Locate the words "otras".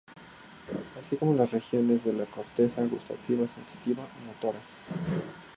1.29-1.51